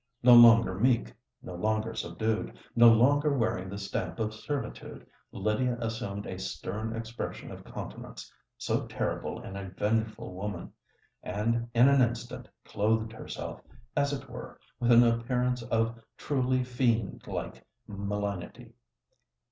[0.23, 6.95] No longer meek—no longer subdued—no longer wearing the stamp of servitude Lydia assumed a stern
[6.95, 13.61] expression of countenance—so terrible in a vengeful woman—and in an instant clothed herself,
[13.95, 18.73] as it were, with an appearance of truly fiend like malignity.